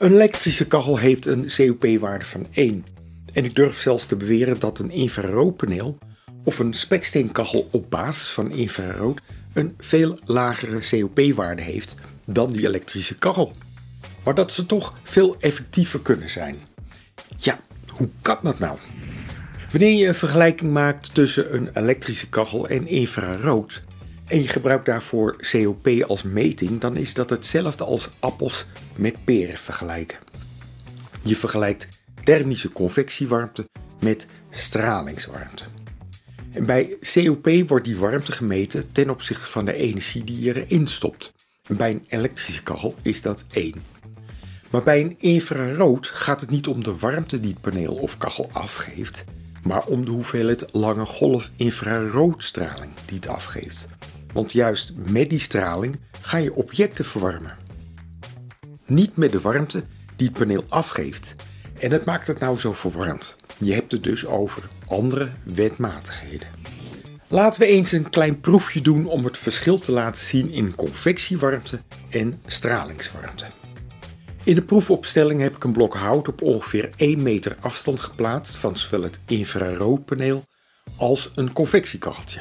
Een 0.00 0.12
elektrische 0.12 0.66
kachel 0.66 0.98
heeft 0.98 1.26
een 1.26 1.46
COP-waarde 1.56 2.24
van 2.24 2.46
1. 2.50 2.84
En 3.32 3.44
ik 3.44 3.54
durf 3.54 3.80
zelfs 3.80 4.06
te 4.06 4.16
beweren 4.16 4.58
dat 4.58 4.78
een 4.78 4.90
infraroodpaneel 4.90 5.98
of 6.44 6.58
een 6.58 6.74
speksteenkachel 6.74 7.68
op 7.70 7.90
basis 7.90 8.28
van 8.28 8.50
infrarood 8.50 9.20
een 9.52 9.74
veel 9.78 10.18
lagere 10.24 10.78
COP-waarde 10.90 11.62
heeft 11.62 11.94
dan 12.24 12.52
die 12.52 12.66
elektrische 12.66 13.18
kachel. 13.18 13.52
Maar 14.24 14.34
dat 14.34 14.52
ze 14.52 14.66
toch 14.66 14.98
veel 15.02 15.36
effectiever 15.40 16.00
kunnen 16.00 16.30
zijn. 16.30 16.56
Ja, 17.36 17.60
hoe 17.96 18.08
kan 18.22 18.38
dat 18.42 18.58
nou? 18.58 18.78
Wanneer 19.70 19.98
je 19.98 20.06
een 20.06 20.14
vergelijking 20.14 20.70
maakt 20.70 21.14
tussen 21.14 21.54
een 21.54 21.70
elektrische 21.72 22.28
kachel 22.28 22.68
en 22.68 22.86
infrarood 22.86 23.82
en 24.30 24.42
je 24.42 24.48
gebruikt 24.48 24.86
daarvoor 24.86 25.36
COP 25.50 25.88
als 26.06 26.22
meting, 26.22 26.80
dan 26.80 26.96
is 26.96 27.14
dat 27.14 27.30
hetzelfde 27.30 27.84
als 27.84 28.10
appels 28.18 28.66
met 28.96 29.24
peren 29.24 29.58
vergelijken. 29.58 30.18
Je 31.22 31.36
vergelijkt 31.36 31.88
thermische 32.24 32.72
convectiewarmte 32.72 33.68
met 34.00 34.26
stralingswarmte. 34.50 35.64
En 36.52 36.66
bij 36.66 36.96
COP 37.00 37.48
wordt 37.66 37.84
die 37.84 37.96
warmte 37.96 38.32
gemeten 38.32 38.92
ten 38.92 39.10
opzichte 39.10 39.46
van 39.46 39.64
de 39.64 39.74
energie 39.74 40.24
die 40.24 40.40
je 40.40 40.64
erin 40.66 40.86
stopt. 40.86 41.34
Bij 41.68 41.90
een 41.90 42.04
elektrische 42.08 42.62
kachel 42.62 42.94
is 43.02 43.22
dat 43.22 43.44
1. 43.50 43.74
Maar 44.70 44.82
bij 44.82 45.00
een 45.00 45.16
infrarood 45.18 46.06
gaat 46.06 46.40
het 46.40 46.50
niet 46.50 46.66
om 46.66 46.84
de 46.84 46.96
warmte 46.96 47.40
die 47.40 47.50
het 47.50 47.60
paneel 47.60 47.94
of 47.94 48.18
kachel 48.18 48.48
afgeeft, 48.52 49.24
maar 49.62 49.84
om 49.84 50.04
de 50.04 50.10
hoeveelheid 50.10 50.64
lange 50.72 51.06
golf 51.06 51.50
infraroodstraling 51.56 52.92
die 53.04 53.16
het 53.16 53.28
afgeeft. 53.28 53.86
Want 54.32 54.52
juist 54.52 54.92
met 54.96 55.30
die 55.30 55.38
straling 55.38 56.00
ga 56.20 56.36
je 56.36 56.54
objecten 56.54 57.04
verwarmen. 57.04 57.56
Niet 58.86 59.16
met 59.16 59.32
de 59.32 59.40
warmte 59.40 59.82
die 60.16 60.28
het 60.28 60.38
paneel 60.38 60.64
afgeeft. 60.68 61.34
En 61.78 61.90
dat 61.90 62.04
maakt 62.04 62.26
het 62.26 62.38
nou 62.38 62.58
zo 62.58 62.72
verwarmd. 62.72 63.36
Je 63.58 63.72
hebt 63.72 63.92
het 63.92 64.04
dus 64.04 64.26
over 64.26 64.68
andere 64.86 65.28
wetmatigheden. 65.44 66.48
Laten 67.28 67.60
we 67.60 67.66
eens 67.66 67.92
een 67.92 68.10
klein 68.10 68.40
proefje 68.40 68.80
doen 68.80 69.06
om 69.06 69.24
het 69.24 69.38
verschil 69.38 69.78
te 69.78 69.92
laten 69.92 70.24
zien 70.24 70.50
in 70.50 70.74
convectiewarmte 70.74 71.78
en 72.08 72.40
stralingswarmte. 72.46 73.46
In 74.44 74.54
de 74.54 74.62
proefopstelling 74.62 75.40
heb 75.40 75.56
ik 75.56 75.64
een 75.64 75.72
blok 75.72 75.94
hout 75.94 76.28
op 76.28 76.42
ongeveer 76.42 76.90
1 76.96 77.22
meter 77.22 77.56
afstand 77.60 78.00
geplaatst 78.00 78.56
van 78.56 78.76
zowel 78.76 79.02
het 79.02 79.20
infraroodpaneel 79.26 80.44
als 80.96 81.30
een 81.34 81.52
convectiekacheltje. 81.52 82.40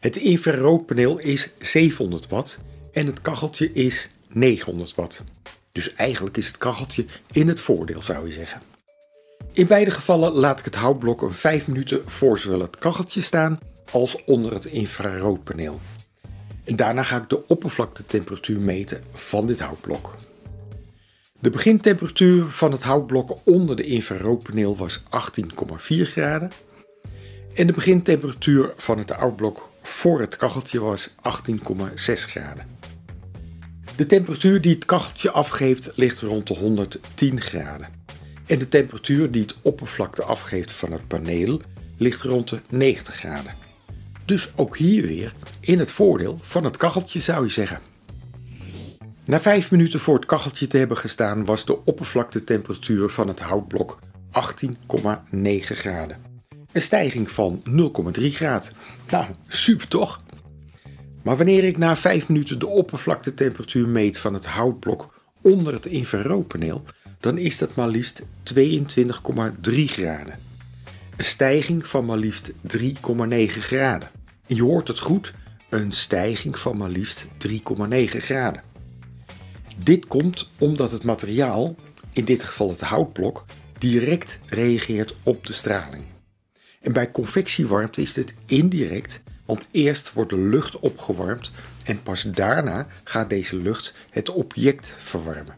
Het 0.00 0.16
infraroodpaneel 0.16 1.18
is 1.18 1.50
700 1.58 2.28
watt 2.28 2.58
en 2.92 3.06
het 3.06 3.20
kacheltje 3.20 3.72
is 3.72 4.10
900 4.28 4.94
watt. 4.94 5.22
Dus 5.72 5.94
eigenlijk 5.94 6.36
is 6.36 6.46
het 6.46 6.58
kacheltje 6.58 7.04
in 7.32 7.48
het 7.48 7.60
voordeel 7.60 8.02
zou 8.02 8.26
je 8.26 8.32
zeggen. 8.32 8.60
In 9.52 9.66
beide 9.66 9.90
gevallen 9.90 10.32
laat 10.32 10.58
ik 10.58 10.64
het 10.64 10.74
houtblok 10.74 11.22
een 11.22 11.32
5 11.32 11.66
minuten 11.66 12.02
voor 12.10 12.38
zowel 12.38 12.60
het 12.60 12.78
kacheltje 12.78 13.20
staan 13.20 13.58
als 13.90 14.24
onder 14.24 14.52
het 14.52 14.64
infraroodpaneel. 14.64 15.80
En 16.64 16.76
daarna 16.76 17.02
ga 17.02 17.16
ik 17.16 17.28
de 17.28 17.46
oppervlaktetemperatuur 17.48 18.60
meten 18.60 19.02
van 19.12 19.46
dit 19.46 19.60
houtblok. 19.60 20.16
De 21.38 21.50
begintemperatuur 21.50 22.44
van 22.44 22.72
het 22.72 22.82
houtblok 22.82 23.38
onder 23.44 23.76
de 23.76 23.84
infraroodpaneel 23.84 24.76
was 24.76 25.02
18,4 25.02 25.06
graden. 25.86 26.52
En 27.54 27.66
de 27.66 27.72
begintemperatuur 27.72 28.72
van 28.76 28.98
het 28.98 29.10
houtblok 29.10 29.69
voor 29.82 30.20
het 30.20 30.36
kacheltje 30.36 30.80
was 30.80 31.10
18,6 31.10 31.14
graden. 32.04 32.78
De 33.96 34.06
temperatuur 34.06 34.60
die 34.60 34.74
het 34.74 34.84
kacheltje 34.84 35.30
afgeeft 35.30 35.92
ligt 35.94 36.20
rond 36.20 36.46
de 36.46 36.54
110 36.54 37.40
graden. 37.40 37.88
En 38.46 38.58
de 38.58 38.68
temperatuur 38.68 39.30
die 39.30 39.42
het 39.42 39.54
oppervlakte 39.62 40.22
afgeeft 40.22 40.72
van 40.72 40.92
het 40.92 41.06
paneel 41.06 41.60
ligt 41.96 42.22
rond 42.22 42.48
de 42.48 42.60
90 42.68 43.14
graden. 43.14 43.54
Dus 44.24 44.52
ook 44.56 44.76
hier 44.76 45.06
weer 45.06 45.34
in 45.60 45.78
het 45.78 45.90
voordeel 45.90 46.38
van 46.42 46.64
het 46.64 46.76
kacheltje 46.76 47.20
zou 47.20 47.44
je 47.44 47.50
zeggen. 47.50 47.80
Na 49.24 49.40
5 49.40 49.70
minuten 49.70 50.00
voor 50.00 50.14
het 50.14 50.26
kacheltje 50.26 50.66
te 50.66 50.76
hebben 50.76 50.96
gestaan 50.96 51.44
was 51.44 51.64
de 51.64 51.84
oppervlaktetemperatuur 51.84 53.08
van 53.08 53.28
het 53.28 53.40
houtblok 53.40 53.98
18,9 54.32 55.60
graden. 55.60 56.29
Een 56.72 56.82
stijging 56.82 57.30
van 57.30 57.62
0,3 58.18 58.24
graden. 58.26 58.72
Nou, 59.10 59.24
super 59.48 59.88
toch? 59.88 60.20
Maar 61.22 61.36
wanneer 61.36 61.64
ik 61.64 61.78
na 61.78 61.96
5 61.96 62.28
minuten 62.28 62.58
de 62.58 62.66
oppervlaktetemperatuur 62.66 63.88
meet 63.88 64.18
van 64.18 64.34
het 64.34 64.46
houtblok 64.46 65.14
onder 65.42 65.72
het 65.72 65.86
infraroodpaneel, 65.86 66.84
dan 67.20 67.38
is 67.38 67.58
dat 67.58 67.74
maar 67.74 67.88
liefst 67.88 68.22
22,3 68.54 69.84
graden. 69.84 70.38
Een 71.16 71.24
stijging 71.24 71.86
van 71.86 72.04
maar 72.04 72.18
liefst 72.18 72.52
3,9 72.52 72.54
graden. 73.46 74.10
En 74.46 74.56
je 74.56 74.62
hoort 74.62 74.88
het 74.88 74.98
goed, 74.98 75.34
een 75.68 75.92
stijging 75.92 76.58
van 76.58 76.78
maar 76.78 76.88
liefst 76.88 77.26
3,9 77.48 77.60
graden. 78.04 78.62
Dit 79.76 80.06
komt 80.06 80.48
omdat 80.58 80.90
het 80.90 81.04
materiaal, 81.04 81.74
in 82.12 82.24
dit 82.24 82.42
geval 82.42 82.68
het 82.68 82.80
houtblok, 82.80 83.44
direct 83.78 84.38
reageert 84.46 85.14
op 85.22 85.46
de 85.46 85.52
straling. 85.52 86.04
En 86.80 86.92
bij 86.92 87.10
convectiewarmte 87.10 88.00
is 88.00 88.12
dit 88.12 88.34
indirect, 88.46 89.20
want 89.44 89.68
eerst 89.70 90.12
wordt 90.12 90.30
de 90.30 90.38
lucht 90.38 90.78
opgewarmd 90.78 91.50
en 91.84 92.02
pas 92.02 92.22
daarna 92.22 92.86
gaat 93.04 93.30
deze 93.30 93.56
lucht 93.56 93.94
het 94.10 94.28
object 94.28 94.94
verwarmen. 94.98 95.54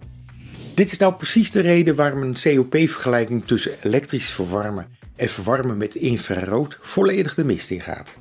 Dit 0.74 0.92
is 0.92 0.98
nou 0.98 1.14
precies 1.14 1.50
de 1.50 1.60
reden 1.60 1.94
waarom 1.94 2.22
een 2.22 2.36
COP-vergelijking 2.42 3.44
tussen 3.46 3.72
elektrisch 3.82 4.30
verwarmen 4.30 4.86
en 5.16 5.28
verwarmen 5.28 5.76
met 5.76 5.94
infrarood 5.94 6.78
volledig 6.80 7.34
de 7.34 7.44
mist 7.44 7.70
in 7.70 7.80
gaat. 7.80 8.16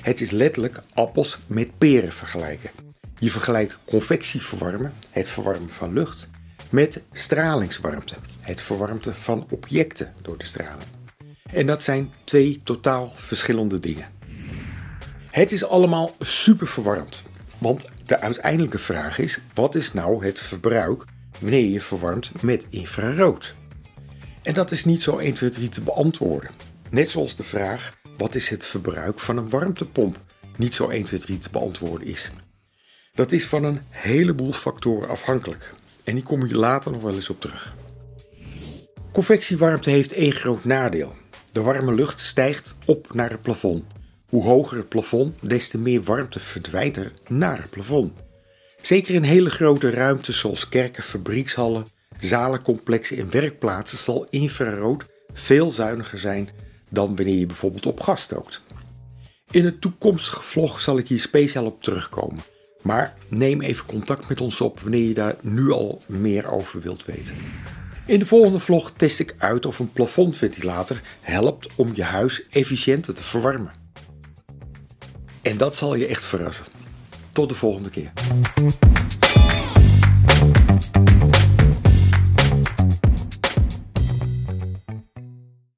Het 0.00 0.20
is 0.20 0.30
letterlijk 0.30 0.82
appels 0.94 1.38
met 1.46 1.78
peren 1.78 2.12
vergelijken. 2.12 2.70
Je 3.18 3.30
vergelijkt 3.30 3.78
convectie 3.84 4.42
verwarmen, 4.42 4.92
het 5.10 5.26
verwarmen 5.26 5.70
van 5.70 5.92
lucht, 5.92 6.30
met 6.70 7.02
stralingswarmte, 7.12 8.14
het 8.40 8.60
verwarmte 8.60 9.14
van 9.14 9.46
objecten 9.50 10.12
door 10.22 10.38
de 10.38 10.46
straling. 10.46 10.88
En 11.52 11.66
dat 11.66 11.82
zijn 11.82 12.12
twee 12.24 12.60
totaal 12.64 13.12
verschillende 13.14 13.78
dingen. 13.78 14.08
Het 15.30 15.52
is 15.52 15.64
allemaal 15.64 16.14
super 16.18 16.66
verwarmd, 16.66 17.22
want 17.58 17.88
de 18.06 18.20
uiteindelijke 18.20 18.78
vraag 18.78 19.18
is: 19.18 19.40
wat 19.54 19.74
is 19.74 19.92
nou 19.92 20.24
het 20.24 20.38
verbruik 20.38 21.04
wanneer 21.38 21.68
je 21.68 21.80
verwarmt 21.80 22.42
met 22.42 22.66
infrarood? 22.70 23.54
En 24.42 24.54
dat 24.54 24.70
is 24.70 24.84
niet 24.84 25.02
zo 25.02 25.16
1, 25.16 25.34
2, 25.34 25.50
3 25.50 25.68
te 25.68 25.80
beantwoorden. 25.80 26.50
Net 26.90 27.10
zoals 27.10 27.36
de 27.36 27.42
vraag: 27.42 27.96
wat 28.16 28.34
is 28.34 28.48
het 28.48 28.64
verbruik 28.64 29.20
van 29.20 29.36
een 29.36 29.48
warmtepomp? 29.48 30.18
Niet 30.56 30.74
zo 30.74 30.88
1, 30.88 31.04
2, 31.04 31.20
3 31.20 31.38
te 31.38 31.50
beantwoorden 31.50 32.06
is. 32.06 32.30
Dat 33.14 33.32
is 33.32 33.46
van 33.46 33.64
een 33.64 33.80
heleboel 33.90 34.52
factoren 34.52 35.08
afhankelijk. 35.08 35.74
En 36.04 36.14
die 36.14 36.22
kom 36.22 36.46
je 36.46 36.56
later 36.56 36.90
nog 36.90 37.02
wel 37.02 37.14
eens 37.14 37.30
op 37.30 37.40
terug. 37.40 37.74
Convectiewarmte 39.12 39.90
heeft 39.90 40.12
één 40.12 40.32
groot 40.32 40.64
nadeel. 40.64 41.14
De 41.54 41.60
warme 41.60 41.94
lucht 41.94 42.20
stijgt 42.20 42.74
op 42.84 43.14
naar 43.14 43.30
het 43.30 43.42
plafond. 43.42 43.84
Hoe 44.28 44.42
hoger 44.44 44.76
het 44.76 44.88
plafond, 44.88 45.34
des 45.40 45.68
te 45.68 45.78
meer 45.78 46.02
warmte 46.02 46.40
verdwijnt 46.40 46.96
er 46.96 47.12
naar 47.28 47.60
het 47.60 47.70
plafond. 47.70 48.12
Zeker 48.80 49.14
in 49.14 49.22
hele 49.22 49.50
grote 49.50 49.90
ruimtes 49.90 50.38
zoals 50.38 50.68
kerken, 50.68 51.02
fabriekshallen, 51.02 51.86
zalencomplexen 52.20 53.18
en 53.18 53.30
werkplaatsen 53.30 53.98
zal 53.98 54.26
infrarood 54.30 55.04
veel 55.32 55.70
zuiniger 55.70 56.18
zijn 56.18 56.48
dan 56.88 57.16
wanneer 57.16 57.38
je 57.38 57.46
bijvoorbeeld 57.46 57.86
op 57.86 58.00
gas 58.00 58.22
stookt. 58.22 58.60
In 59.50 59.64
het 59.64 59.80
toekomstige 59.80 60.42
vlog 60.42 60.80
zal 60.80 60.98
ik 60.98 61.08
hier 61.08 61.20
speciaal 61.20 61.66
op 61.66 61.82
terugkomen. 61.82 62.42
Maar 62.82 63.14
neem 63.28 63.60
even 63.60 63.86
contact 63.86 64.28
met 64.28 64.40
ons 64.40 64.60
op 64.60 64.80
wanneer 64.80 65.08
je 65.08 65.14
daar 65.14 65.36
nu 65.40 65.70
al 65.70 66.02
meer 66.08 66.50
over 66.50 66.80
wilt 66.80 67.04
weten. 67.04 67.36
In 68.06 68.18
de 68.18 68.26
volgende 68.26 68.58
vlog 68.58 68.92
test 68.96 69.20
ik 69.20 69.34
uit 69.38 69.66
of 69.66 69.78
een 69.78 69.92
plafondventilator 69.92 71.00
helpt 71.20 71.68
om 71.74 71.90
je 71.94 72.02
huis 72.02 72.42
efficiënter 72.50 73.14
te 73.14 73.22
verwarmen. 73.22 73.70
En 75.42 75.56
dat 75.56 75.74
zal 75.74 75.94
je 75.94 76.06
echt 76.06 76.24
verrassen. 76.24 76.64
Tot 77.32 77.48
de 77.48 77.54
volgende 77.54 77.90
keer. 77.90 78.12